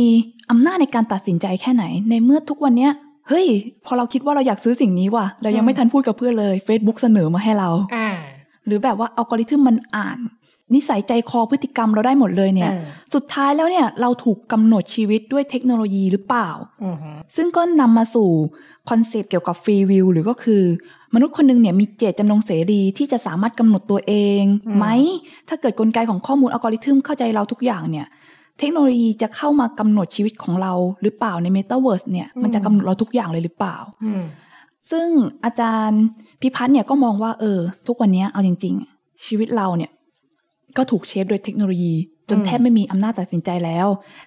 [0.50, 2.92] อำนาจในการตัดสินใจแค่ไหน ในเมื่อทุกวันเนี้ย
[3.28, 3.46] เฮ้ย
[3.85, 8.08] พอเราคิดว่าเราอยากซื้อสิ่งนี้ว่ะเรายังไม่ทันพูดกับเพื่อนเลย Facebook เสนอมาให้เราอ่า
[8.66, 10.18] หรือแบบว่าอัลกอริทึมมันอ่าน
[10.74, 16.48] นิสัยใจคอพฤติกรรมเราได้หมดเลยเนี่ยเออสุดท้ายแล้วเนี่ยเราถูกกำหนดชีวิตด้วยเทคโนโลยีหรือเปล่า
[16.85, 18.30] อือฮึซึ่งก็นำมาสู่
[18.90, 20.62] concept เกี่ยวกับ free will หรือก็คือ
[21.14, 24.42] มนุษย์คนหนึ่งเนี่ยมีเจตจำนงเสรีที่จะสามารถกำหนดตัวเอง
[24.76, 24.87] ไหม
[25.48, 28.06] ถ้าเกิดกลไกของข้อมูลอัลกอริทึมเข้าใจเราทุกอย่างเนี่ย
[28.59, 34.23] เทคโนโลยีจะเข้ามากำหนดชีวิตของเราหรือเปล่าในเมตาเวิร์สเนี่ย มันจะกำหนดเราทุกอย่างเลยหรือเปล่าอืม
[34.91, 35.09] ซึ่ง
[35.45, 36.03] อาจารย์
[36.41, 39.91] พิพัฒน์เนี่ยก็มองว่าเออ ทุกวันเนี้ยเอาจริง ๆ ชีวิตเราเนี่ย
[40.77, 41.95] ก็ถูก shape โดยเทคโนโลยี
[42.29, 43.87] จนอืมแทบไม่มีอำนาจตัดสินใจแล้ว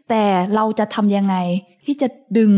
[0.10, 0.24] แต่
[0.56, 1.36] เราจะทำยังไง
[1.86, 2.08] ที่จะ
[2.38, 2.52] ดึง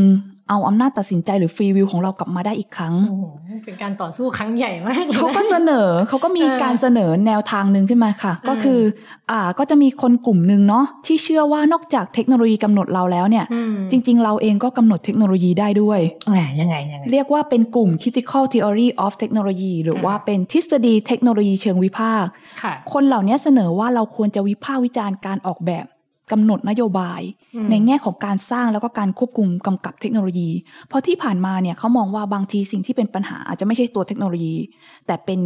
[0.49, 3.25] เอาอำนาจตัดสินใจหรือฟรีวิวของเรากลับมาได้อีกครั้งโอ้โห
[3.65, 8.79] เป็นการต่อสู้ครั้งใหญ่มากลยนะเขาก็เสนอเขาก็มีเออการเสนอแนวทางหนึ่งขึ้นมาค่ะอืมก็คือ
[9.31, 22.29] อ่าก็จะมีคนกลุ่มหนึ่งเนาะที่เชื่อว่านอกจากเทคโนโลยีกำหนดเราแล้วเนี่ยอืมจริง ๆ เราเองก็กำหนดเทคโนโลยีได้ด้วยแหมยังไงยังไง เรียกว่าเป็นกลุ่ม critical theory of technology หรือว่าเป็นทฤษฎีเทคโนโลยีเชิงวิพากษ์
[22.61, 25.85] ค่ะคนเหล่านี้เสนอว่าเราควรจะวิพากษ์วิจารณ์การออกแบบ
[26.31, 27.21] กำหนดนโยบาย
[27.55, 30.49] อืมในแง่ของการสร้างแล้วก็การควบคุมกำกับเทคโนโลยี
[30.87, 34.55] เพราะที่ผ่านมาเนี่ยเขามองว่าบางทีสิ่งที่เป็นปัญหาอาจจะไม่ใช่ตัวเทคโนโลยี
[35.07, 35.39] แต่เป็น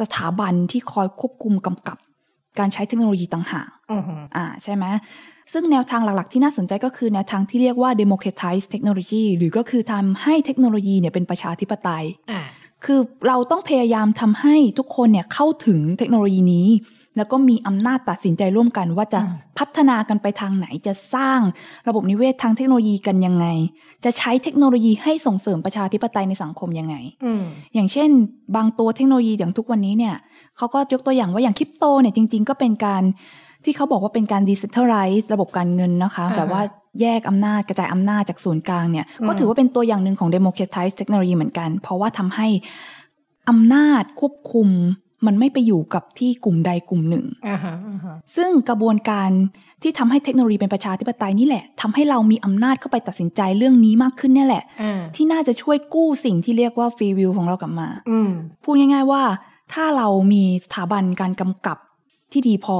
[0.00, 1.98] สถาบันที่คอยควบคุมกำกับ
[2.58, 4.84] การใช้เทคโนโลยีต่างหากอือฮึอ่าใช่ไหม
[5.52, 12.42] ซึ่งแนวทางหลัก ๆ ที่น่าสนใจก็คือแนวทางที่เรียกว่า democratize technology หรือก็คือทำให้เทคโนโลยีเนี่ยเป็นประชาธิปไตยอ่า
[12.84, 16.68] คือเราต้องพยายามทำให้ทุกคนเนี่ยเข้าถึงเทคโนโลยีนี้
[17.16, 21.40] แล้วก็มีอำนาจตัดสินใจร่วมกัน ว่าจะอืมพัฒนากันไปทางไหนจะสร้าง
[21.88, 23.46] ระบบนิเวศทางเทคโนโลยีกันยังไง
[24.04, 27.42] จะใช้เทคโนโลยีให้ส่งเสริมประชาธิปไตยในสังคมยังไงอืม
[27.74, 28.10] อย่างเช่น
[28.56, 30.14] บางตัวเทคโนโลยีอย่างทุกวันนี้เนี่ย
[30.56, 33.02] เขาก็ยกตัวอย่างว่าอย่างคริปโตเนี่ยจริง ๆ ก็เป็นการ
[33.64, 36.62] ที่เขาบอกว่าเป็นการ decentralize ระบบการเงินนะคะอ่าฮะแบบว่า
[37.00, 42.48] แยกอำนาจกระจายอำนาจจากศูนย์กลางเนี่ยอืมก็ถือว่าเป็นตัวอย่างหนึ่งของ democratize เทคโนโลยีเหมือนกัน เพราะว่าทำให้
[43.50, 44.68] อำนาจควบคุม
[45.26, 49.30] มันไม่ไปอยู่กับที่กลุ่มใดกลุ่มหนึ่งอ่าฮะอ่าฮะซึ่งกระบวนการ
[49.82, 58.30] ที่ทำให้เทคโนโลยีเป็นประชาธิปไตยนี่แหละทำให้เรามีอำนาจเข้าไปตัดสินใจเรื่องนี้มากขึ้นเนี่ยแหละอ่าที่น่าจะช่วยกู้สิ่งที่เรียกว่าฟรีวิวของเรากลับมาอืม
[58.64, 59.22] พูดง่ายๆว่า
[59.72, 61.78] ถ้าเรามีสถาบันการกำกับ
[62.32, 62.78] ที่ดีพอ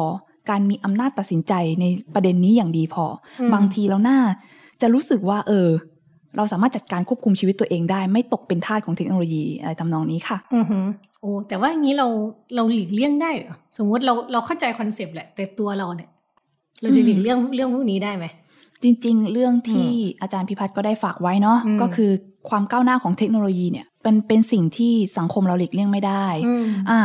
[0.51, 3.05] การมีอำนาจตัดสินใจในประเด็นนี้อย่างดีพอ
[3.40, 4.18] อมบางทีเราน่า
[4.81, 5.68] จะรู้สึกว่า เออ
[6.37, 10.38] เราสามารถจัดการควบคุมชีวิตตัวเองได้ ไม่ตกเป็นทาสของเทคโนโลยีอะไรทำนองนี้ค่ะ
[11.25, 12.07] อือหือโอ้แต่ว่าอย่างนี้เรา
[12.55, 16.09] เราหลีกเลี่ยงได้เหรอสมมติเราเราเข้าใจคอนเซปต์แหละ แต่ตัวเราเนี่ย
[16.81, 18.27] เราจะหลีกเลี่ยงเรื่องพวกนี้ได้ไหม
[18.83, 19.89] จริง ๆ เรื่องที่
[20.23, 22.11] อาจารย์พิพัฒน์ก็ได้ฝากไว้เนาะอืมก็คือ
[22.49, 27.01] ความก้าวหน้าของเทคโนโลยีเนี่ยเป็นเป็นสิ่งที่สังคมเราหลีกเลี่ยงไม่ได้อืมอ่า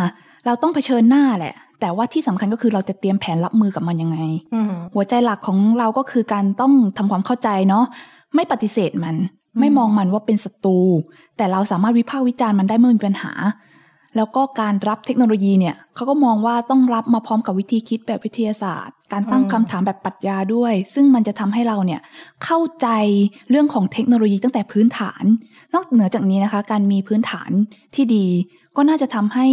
[0.45, 4.17] เราต้องเผชิญหน้าแหละ แต่ว่าที่สำคัญก็คือเราจะเตรียมแผนรับมือกับมันยังไง
[4.53, 7.85] อืมหัวใจหลักของเราก็คือการต้องทำความเข้าใจเนาะ
[8.35, 9.15] ไม่ปฏิเสธมัน
[9.59, 10.79] ไม่มองมันว่าเป็นศัตรู
[11.37, 13.31] แต่เราสามารถวิพากษ์วิจารณ์มันได้เมื่อมีปัญหา
[14.15, 22.01] แล้วก็การรับเทคโนโลยีเนี่ยเขาก็มองว่าต้องรับมาพร้อมกับวิธีคิดแบบวิทยาศาสตร์ การตั้งคำถามแบบปรัชญาด้วย ซึ่งมันจะทำให้เราเนี่ย
[22.43, 22.87] เข้าใจ
[23.49, 25.23] เรื่องของเทคโนโลยีตั้งแต่พื้นฐาน
[25.73, 27.51] นอกเหนือจากนี้นะคะ การมีพื้นฐาน
[27.95, 28.25] ที่ดี
[28.75, 29.47] ก็น่าจะทำให้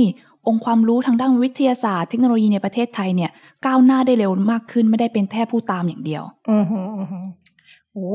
[0.46, 3.30] องค์ความรู้ทางด้านวิทยาศาสตร์เทคโนโลยีในประเทศไทยเนี่ย
[3.66, 7.26] ก้าวหน้าได้เร็วมากขึ้นไม่ได้เป็นแค่ผู้ตามอย่างเดียว อือืมอืม
[7.92, 8.10] โอ้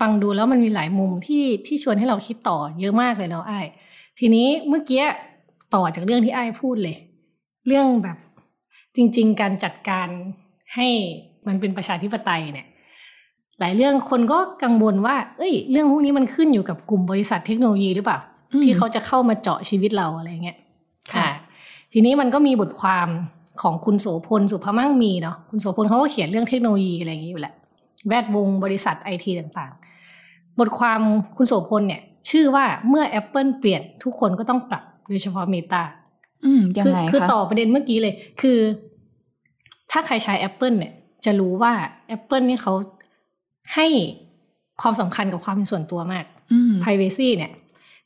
[0.00, 3.60] ฟังดูแล้วมันมีหลายมุมที่ที่ชวนให้เราคิดต่อเยอะมากเลยเนาะไอ้
[4.18, 5.04] ทีนี้เมื่อกี้
[5.74, 6.96] ต่อจากเรื่องที่ไอ้ายพูดเลย
[7.66, 8.16] เรื่องแบบ
[8.96, 10.08] จริง ๆ การจัดการ
[10.74, 10.88] ให้
[11.46, 12.66] มันเป็นประชาธิปไตยเนี่ย
[13.60, 18.18] หลายเรื่องคนก็กังวลว่า เอ้ย เรื่องพวกนี้มันขึ้นอยู่กับกลุ่มบริษัทเทคโนโลยีหรือเปล่า
[18.52, 20.58] อืมที่เขาจะเข้ามาเจาะชีวิตเราอะไรเงี้ย
[21.14, 21.28] ค่ะอ่า
[21.92, 23.08] ทีนี้มันก็มีบทความ
[23.62, 27.54] ของคุณโสพลสุภมั่งมีเนาะ คุณโสพลเขาก็เขียนเรื่องเทคโนโลยีอะไรอย่างนี้อยู่แหละ
[28.08, 31.00] แวดวงบริษัทไอทีต่างๆ บทความ
[31.36, 35.82] คุณโสพลเนี่ย ชื่อว่าเมื่อ Apple เปลี่ยนทุกคนก็ต้องปรับ โดยเฉพาะ Meta
[36.44, 38.58] อืมยังคือไงคือคะต่อประเด็นเมื่อกี้เลย คือ
[39.90, 40.92] ถ้าใครใช้ Apple เนี่ย
[41.24, 41.72] จะรู้ว่า
[42.16, 42.72] Apple นี่เขา
[43.74, 43.86] ให้
[44.80, 47.52] ความสำคัญกับความเป็นส่วนตัวมากอืม privacy เนี่ย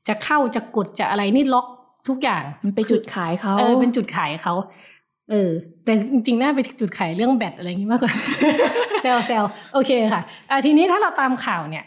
[0.08, 1.66] จะเข้าจะกดจะอะไรนี่ล็อก
[2.08, 4.54] ทุกอย่างมันไปนจุดขายเขาเออเป็นจุดขายเขา
[5.30, 5.50] เออ
[5.84, 8.12] แต่จริงๆน่าไปจุดขายเรื่องแบตอะไรอย่างงี้มากกว่า
[9.02, 11.84] เซลเซลโอเคค่ะอะ ทีนี้ถ้าเราตามข่าวเนี่ย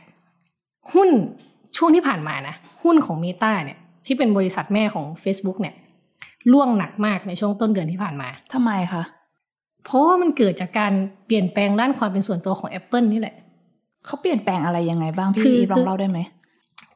[0.93, 1.09] หุ้น
[1.77, 5.75] ช่วงที่ผ่านมานะ หุ้นของ Meta เนี่ย ที่เป็นบริษัทแม่ของ Facebook เนี่ย
[6.51, 9.03] ร่วงหนักมากในช่วงต้นเดือนที่ผ่านมาทำไมคะ
[9.85, 10.93] เพราะว่ามันเกิดจากการ
[11.25, 13.35] เปลี่ยนแปลงด้านความเป็นส่วนตัวของ Apple นี่แหละ
[14.05, 16.19] เขาเปลี่ยนแปลงอะไรยังไงบ้างคืพี่ออีฟลอคืงอเล่าได้ไหม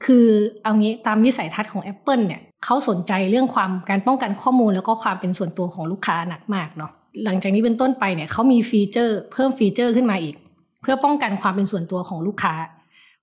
[0.05, 0.27] คือ
[0.63, 6.91] เอางี้ตามวิสัยทัศน์ของ Apple เนี่ยเขาสนใจเรื่องความการป้องกันข้อมูลแล้วก็ความเป็นส่วนตัวของลูกค้าหนักมากเนาะ
[7.25, 10.35] หลังจากนี้เป็นต้นไปเนี่ยเขามี feature เพิ่ม feature ขึ้นมาอีก
[10.81, 12.53] เพื่อป้องกันความเป็นส่วนตัวของลูกค้า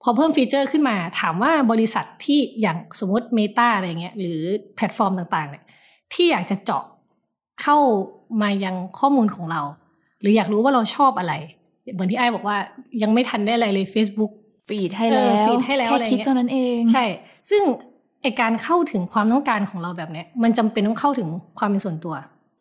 [0.06, 4.40] พอเพิ่ม feature ขึ้นมาถามว่าบริษัทที่อย่างสมมติ Meta อะไรเงี้ยหรือ
[4.76, 5.64] แพลตฟอร์มต่างๆเนี่ย
[6.12, 6.84] ที่อยากจะเจาะ
[7.62, 7.76] เข้า
[8.42, 9.60] มายังข้อมูลของเรา
[10.20, 11.34] หรืออยากรู้ว่าเราชอบอะไร
[11.94, 12.56] เหมือนที่อายบอกว่า
[13.02, 14.32] ยังไม่ทันได้อะไรเลย Facebook
[14.68, 17.04] feed ให้แล้วเออ feed ให้แล้วแค่อะไรคลิกเงี้ยเท่านั้นเอง ใช่
[17.50, 17.62] ซึ่ง
[18.22, 22.14] ไอการเข้าถึงความต้องการของเราแบบเนี้ย มันจำเป็นต้องเข้าถึงความเป็นส่วนตัว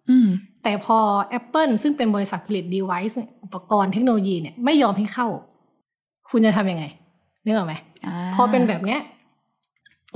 [0.10, 0.27] อืม
[0.63, 0.97] แต่พอ
[1.39, 5.27] Apple ซึ่งเป็นบริษัทผลิต device เนี่ยอุปกรณ์เทคโนโลยีเนี่ยไม่ยอมให้เข้า
[6.29, 6.86] คุณจะทำยังไง
[7.45, 7.77] นึกออกไหมอ่า
[8.36, 8.99] พอเป็นแบบเนี้ย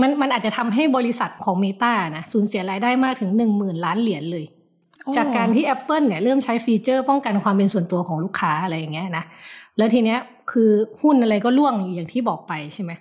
[0.02, 4.46] มันมันอาจจะทำให้บริษัทของ Meta นะสูญเสียรายได้มากถึงหนึ่งหมื่นล้านเหรียญเลย
[5.04, 9.24] โอ้จากการที่ Apple เนี่ยเริ่มใช้ฟีเจอร์ป้องกันความเป็นส่วนตัวของลูกค้าอะไรอย่างเงี้ยนะ
[9.78, 10.20] แล้วทีเนี้ย
[10.52, 10.70] คือ
[11.02, 12.92] หุ้นอะไรก็ร่วงอย่างที่บอกไปใช่ไหม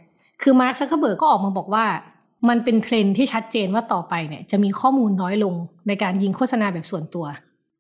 [0.43, 1.85] คือมาร์คซักเคอร์เบิร์กก็ออกมาบอกว่า
[2.49, 5.55] มันเป็นเทรนด์ที่ชัดเจนว่าต่อไปเนี่ยจะมีข้อมูลน้อยลง
[5.89, 7.27] ในการยิงโฆษณาแบบส่วนตัว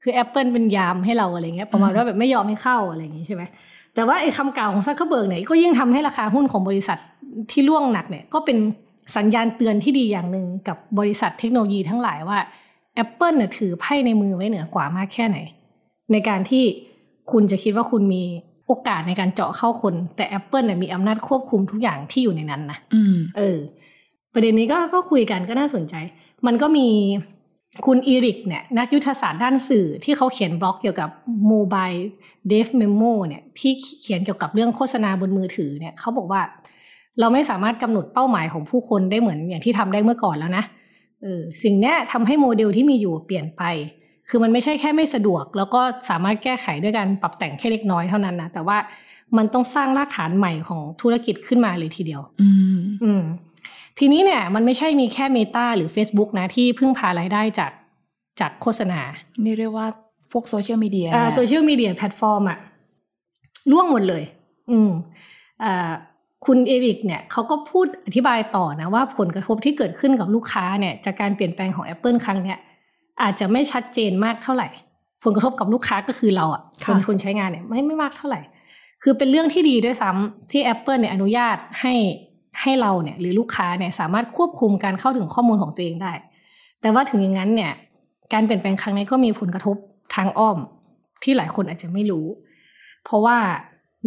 [0.03, 3.43] คือ Apple เป็นยามให้เราอะไรเงี้ยประมาณว่าแบบไม่ยอมให้เข้าอะไรอย่างงี้ใช่ไหม
[3.97, 6.99] แต่ว่าไอ้คำกล่าวของซักเคอร์เบิร์กเนี่ยก็ยิ่งทำให้ราคาหุ้นของบริษัท
[7.51, 8.59] ที่ร่วงหนักเนี่ยก็เป็น
[9.17, 12.39] สัญญาณเตือนที่ดีอย่างหนึ่งกับบริษัทเทคโนโลยีทั้งหลายว่า
[13.03, 15.39] Apple เนี่ยถือไพ่ในมือไว้เหนือกว่ามากแค่ไหน
[16.13, 16.65] ในการที่
[17.33, 18.23] คุณจะคิดว่าคุณมี
[18.67, 23.59] โอกาสในการเจาะเข้าคน แต่ Apple เนี่ยมีอำนาจควบคุมทุกอย่างที่อยู่ในนั้นนะอืมเออ
[24.35, 25.95] ประเด็นนี้ก็ก็คุยกันก็น่าสนใจ
[26.47, 26.89] มันก็มี
[27.87, 31.11] คุณอีริกเนี่ยนักยุทธศาสตร์ด้านสื่อที่เขาเขียนบล็อกเกี่ยวกับ
[31.53, 32.01] Mobile
[32.51, 36.41] Dev Memo เนี่ยที่เขียนเกี่ยวกับเรื่องโฆษณาบนมือถือเนี่ยเขาบอกว่า
[37.21, 40.65] เราไม่สามารถกำหนดเป้าหมายของผู้คนได้เหมือนอย่างที่ทำได้เมื่อก่อนแล้วนะ
[41.23, 43.63] เออสิ่งเนี้ยทำให้โมเดลที่มีอยู่เปลี่ยนไป
[44.29, 48.79] คือมันไม่ใช่แค่ไม่สะดวก แล้วก็สามารถแก้ไขด้วยการปรับแต่งแค่เล็กน้อยเท่านั้นนะแต่ว่า
[49.37, 53.23] มันต้องสร้างรากฐานใหม่ของธุรกิจขึ้นมาเลยทีเดียว อืมอืม
[53.99, 57.73] ทีนี้เนี่ยมันไม่ใช่มีแค่ Meta หรือ Facebook นะที่พึ่งพารายได้จาก
[58.41, 59.01] จากโฆษณา
[59.45, 59.87] นี่เรียกว่า
[60.33, 62.59] พวกโซเชียลมีเดียอ่าโซเชียลมีเดียแพลตฟอร์มอะ
[63.71, 64.23] ร่วงหมดเลย
[64.71, 64.91] อืม
[65.65, 65.91] อ่า
[66.47, 72.59] คุณเอริกเนี่ยเขาก็พูดอธิบายต่อนะว่าผลกระทบที่เกิดขึ้นกับลูกค้าเนี่ยจากการเปลี่ยนแปลงของ Apple ครั้งเนี้ย
[73.23, 74.69] อาจจะไม่ชัดเจนมากเท่าไหร่
[75.25, 78.41] ผลกระทบกับลูกค้าก็คือเราอะคนคนใช้งานเนี่ยไม่ไม่มากเท่าไหร่
[79.03, 81.95] คือเป็นเรื่องที่ดีด้วยซ้ำที่ Apple เนี่ยอนุญาตให้
[82.61, 86.13] ให้เราเนี่ยหรือลูกค้าเนี่ยสามารถควบคุมการเข้าถึงข้อมูลของตัวเองได้
[86.81, 87.73] แต่ว่าถึงอย่างนั้นเนี่ย
[88.33, 89.77] การเปลี่ยนแปลงครั้งนี้ก็มีผลกระทบ
[90.15, 90.59] ทางอ้อม
[91.23, 92.27] ที่หลายคนอาจจะไม่รู้
[93.05, 93.39] เพราะว่า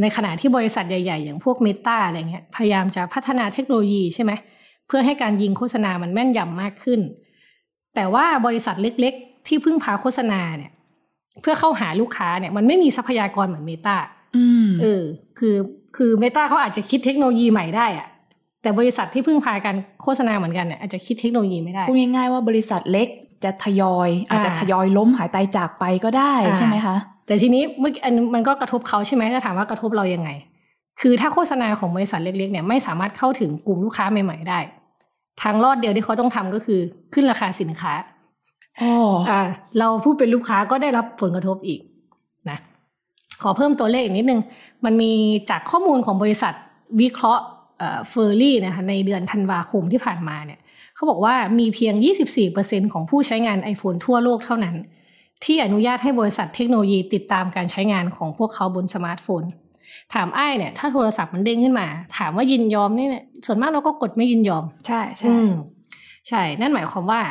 [0.02, 4.32] ในขณะที่บริษัทใหญ่ ๆ อย่างพวก Meta อะไรเงี้ยพยายามจะพัฒนาเทคโนโลยีใช่ไหม
[4.88, 7.00] เพื่อให้การยิงโฆษณามันแม่นยำมากขึ้น
[7.96, 10.72] แต่ว่าบริษัทเล็กๆ ที่พึ่งพาโฆษณาเนี่ย
[11.42, 13.98] เพื่อเข้าหาลูกค้าเนี่ยมันไม่มีทรัพยากรเหมือน Meta
[14.38, 15.04] อืมเออ
[15.40, 15.56] คือ
[15.98, 18.08] คือเมตาเขาอาจจะคิดเทคโนโลยีใหม่ได้อะ
[18.62, 23.08] แต่บริษัทที่พึ่งพาการโฆษณาเหมือนกันเนี่ยอาจจะคิดเทคโนโลยีไม่ได้พูดง่ายๆว่าบริษัทเล็ก
[23.44, 26.96] จะทยอยอาจจะอ่าทยอยล้มหายตายจากไปก็ได้อ่าใช่ไหมคะ
[27.28, 30.30] แต่ทีนี้เมื่อกี้อันมันก็กระทบเขาใช่ไหมถ้าถามว่ากระทบเรายังไง
[31.02, 34.60] คือถ้าโฆษณาของบริษัทเล็กๆเนี่ยไม่สามารถเข้าถึงกลุ่มลูกค้าใหม่ ๆ ได้
[35.42, 36.80] ทางรอดเดียวที่เขาต้องทำก็คือ
[37.14, 37.94] ขึ้นราคาสินค้า
[38.82, 38.94] อ๋อ
[39.30, 39.42] อ่า
[39.78, 41.80] เราผู้เป็นลูกค้าก็ได้รับผลกระทบอีก
[42.50, 42.58] นะ
[43.42, 44.42] ขอเพิ่มตัวเลขอีกนิดนึง
[44.86, 45.12] มันมี
[45.50, 46.54] จากข้อมูลของบริษัท
[47.02, 47.44] วิเคราะห์
[48.10, 50.60] เฟอร์รี่นะคะในเดือนธันวาคมที่ผ่านมาเนี่ย
[50.96, 51.94] เขาบอกว่ามีเพียง
[52.44, 54.76] 24%ของผู้ใช้งาน iPhone ทั่วโลกเท่านั้น
[55.44, 59.44] ที่อนุญาตให้บริษัทเทคโนโลยีติดตามการใช้งานของพวกเขาบนสมาร์ทโฟน
[60.14, 61.88] ถามไอ้ายเนี่ย ถ้าโทรศัพท์มันเด้งขึ้นมา
[62.18, 65.52] ถามว่ายินยอมนี่เนี่ยส่วนมากเราก็กดไม่ยินยอม ใช่ใช่อืม
[66.30, 67.22] ใช่ นั่นหมายความว่า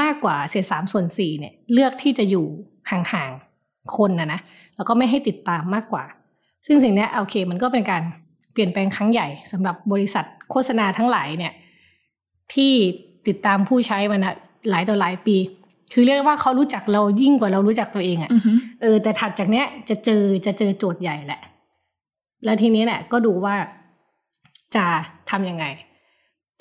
[0.00, 2.46] มากกว่าเศษสามส่วนสี่เนี่ย เลือกที่จะอยู่
[2.90, 4.40] ห่างๆคนนะนะ
[4.76, 6.04] แล้วก็ไม่ให้ติดตามมากกว่า
[6.66, 8.02] ซึ่งสิ่งเนี้ยโอเค มันก็เป็นการ
[8.52, 11.52] เปลี่ยนแปลงครั้งใหญ่สำหรับบริษัทโฆษณาทั้งหลายเนี่ย
[12.54, 12.72] ที่
[13.28, 14.34] ติดตามผู้ใช้มานะ
[14.70, 15.36] หลายต่อหลายปี
[15.92, 21.40] คือเรียกได้ว่าเขารู้จักเรายิ่งกว่าเรารู้จักตัวเองอะอือหือเออแต่ถัดจากเนี้ยจะเจอจะเจอโจทย์ใหญ่แหละ
[22.44, 23.54] แล้วทีนี้เนี่ยก็ดูว่า
[24.74, 24.84] จะ
[25.30, 25.64] ทำยังไง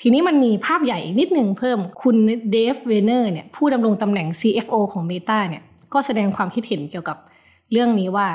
[0.02, 2.16] ทีนี้มันมีภาพใหญ่อีกนิดหนึ่งเพิ่มคุณ
[2.52, 7.18] เดฟเวเนอร์เนี่ยผู้ดำรงตำแหน่ง CFO ของ Meta เนี่ยก็แสดงความคิดเห็นเกี่ยวกับ
[7.72, 8.28] เรื่องนี้ว่า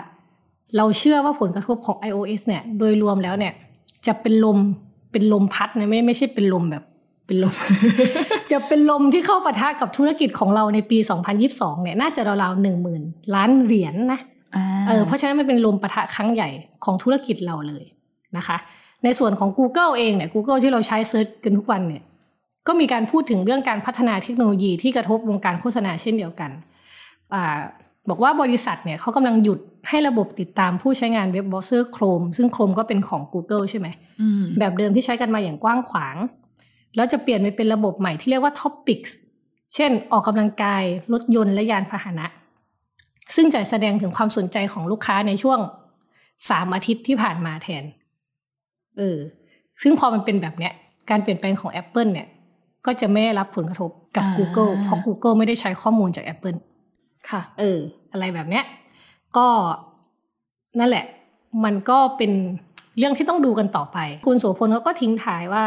[0.77, 3.53] เราเชื่อว่าผลกระทบของ iOS เนี่ย โดยรวมแล้วเนี่ย
[4.07, 4.59] จะเป็นลม
[5.13, 6.85] เป็นลมพัดนะไม่ไม่ใช่เป็นลมแบบ
[7.27, 7.55] เป็นลม
[8.53, 10.99] จะเป็นลมที่เข้าปะทะกับธุรกิจของเราในปี
[11.41, 13.03] 2022 เนี่ย น่าจะราวๆหนึ่งหมื่น
[13.35, 14.21] ล้านเหรียญนะ
[14.57, 16.49] อ่าเออเพราะฉะนั้นมันเป็นลมปะทะครั้งใหญ่
[16.85, 17.85] ของธุรกิจเราเลย
[18.37, 18.57] นะคะ
[19.05, 22.03] ในส่วนของ Google เองเนี่ย Google ที่เราใช้ search กันทุกวันเนี่ย
[22.67, 26.51] ก็มีการพูดถึงเรื่องการพัฒนาเทคโนโลยีที่กระทบวงการโฆษณาเช่นเดียวกัน
[27.35, 27.59] อ่า
[28.09, 33.89] บอกว่าบริษัทเนี่ยเขากำลังหยุดให้ระบบติดตามผู้ใช้งานเว็บเบราว์เซอร์ Chrome ซึ่ง Chrome ก็เป็นของ Google ใช่ไหม
[34.21, 36.17] อืมแบบเดิมที่ใช้กันมาอย่างกว้างขวาง
[36.97, 39.13] แล้วจะเปลี่ยนไปเป็นระบบใหม่ที่เรียกว่า Topics
[39.75, 42.27] เช่น ออกกำลังกายรถยนต์และยานพาหนะ
[43.37, 45.59] ซึ่งจะแสดงถึงความสนใจของลูกค้าในช่วง
[46.49, 47.85] สามอาทิตย์ที่ผ่านมาแทน
[48.99, 49.19] เออ
[49.83, 50.73] ซึ่งพอมันเป็นแบบเนี้ย
[51.11, 52.29] การเปลี่ยนแปลงของ Apple เนี่ย
[52.87, 56.59] ก็จะไม่ได้รับผลกระทบกับอ่า Google เพราะ Google ไม่ได้ใช้ข้อมูลจาก Apple
[57.31, 57.79] ค่ะ เออ
[58.13, 58.65] อะไรแบบเนี้ย
[59.37, 59.49] ก็
[60.79, 61.05] นั่นแหละ
[61.65, 62.33] มันก็เป็น
[62.99, 65.67] เรื่องที่ต้องดูกันต่อไป คุณโสพลเขาก็ทิ้งท้ายว่า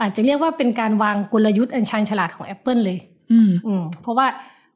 [0.00, 2.98] อาจจะเรียกว่าเป็นการวางกลยุทธ์อันชันฉลาดของ Apple เลย
[3.32, 4.26] อืมอืมเพราะว่า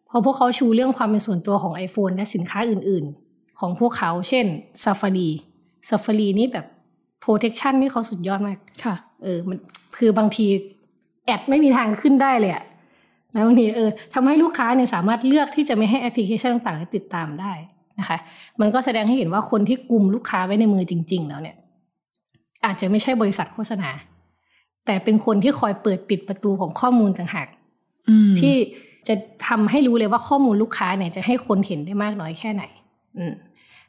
[0.08, 4.46] พอพวกเขาชูเรื่องความเป็นส่วนตัวของ iPhone และสินค้าอื่น ๆ ของพวกเขา เช่น
[4.84, 5.28] Safari
[5.88, 6.66] Safari นี่แบบ
[7.24, 9.58] protection นี่เขาสุดยอดมาก ค่ะ เออ มัน
[9.98, 10.46] คือบางที
[11.24, 12.64] แอดไม่มีทางขึ้นได้เลยอะ
[13.32, 17.52] แล้วบางทีเออทำให้ลูกค้าเนี่ยสามารถเลือกที่จะไม่ให้แอปพลิเคชันต่างๆติดตามได้
[18.00, 18.18] นะคะ
[18.60, 21.56] มันก็แสดงให้เห็นว่าคนที่กลุ่มลูกค้าไว้ในมือจริง ๆ แล้วเนี่ย
[22.64, 23.90] อาจจะไม่ใช่บริษัทโฆษณา
[24.86, 27.48] แต่เป็นคนที่คอยเปิดปิดประตูของข้อมูลต่างหาก
[28.08, 28.54] อืมที่
[29.08, 29.14] จะ
[29.48, 32.64] ทำให้รู้เลยว่าข้อมูลลูกค้าเนี่ยจะให้คนเห็นได้มากน้อยแค่ไหน
[33.18, 33.32] อืม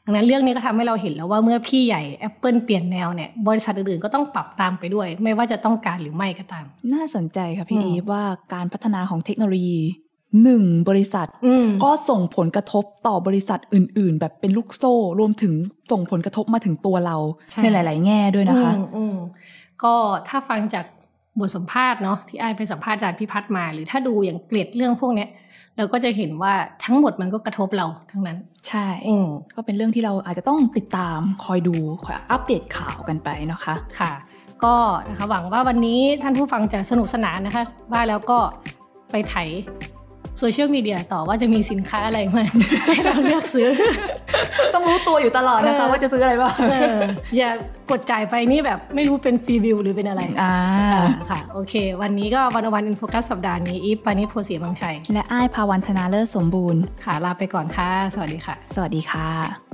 [0.04, 8.22] ดังนั้นเรื่องนี้ก็ทำให้เราเห็นแล้วว่าเมื่อพี่ใหญ่ Apple เปลี่ยนแนวเนี่ยบริษัทอื่นๆก็ต้องปรับตามไปด้วย ไม่ว่าจะต้องการหรือไม่ก็ตาม น่าสนใจค่ะพี่อืมอีฟว่า
[8.54, 9.80] การพัฒนาของเทคโนโลยี
[10.42, 15.52] หนึ่งบริษัทอืมก็ส่งผลกระทบต่อบริษัทอื่น ๆ แบบเป็นลูกโซ่ รวมถึง
[15.90, 17.16] ส่งผลกระทบมาถึงตัวเรา
[17.50, 19.16] ใช่ในหลาย ๆ แง่ด้วยนะคะอืมอืม
[19.82, 19.94] ก็
[20.28, 20.84] ถ้าฟังจาก
[21.40, 25.28] บทสัมภาษณ์เนาะที่ไอายไปสัมภาษณ์อาจารย์พิพัฒน์มา หรือถ้าดูอย่างเกร็ดเรื่องพวกเนี้ย
[25.76, 26.52] เราก็จะเห็นว่า
[26.84, 34.12] ทั้งหมดมันก็กระทบเราทั้งนั้น ใช่อืมก็เป็นเรื่องที่เราอาจจะต้องติดตามคอยดูคอยอัปเดตข่าวกันไปนะคะค่ะ
[34.64, 34.74] ก็
[35.08, 38.38] นะคะหวังว่าวันนี้ท่านผู้ฟังจะสนุกสนานนะคะ ว่าแล้วก็
[39.10, 39.34] ไปไถ
[40.38, 42.44] โซเชียลมีเดียต่อว่าจะมีสินค้าอะไรมา
[42.86, 43.68] ให้เราเลือกซื้อ
[44.74, 47.00] ต้องรู้ตัวอยู่ตลอดนะคะเออว่าจะซื้ออะไรบ้างเออ
[47.36, 47.50] อย่า
[47.90, 50.54] กดจ่ายไปนี่แบบไม่รู้เป็นฟรีวิวหรือเป็นอะไรอ่า
[50.94, 59.71] อ่าค่ะ โอเค วันนี้ก็วันวันอินโฟกัสสัปดาห์นี้อีฟปานิชโพสีบางชัย และอ้ายภาวันธนาเลิศสมบูรณ์ ค่ะ ลาไปก่อนค่ะ สวัสดีค่ะ สวัสดีค่ะ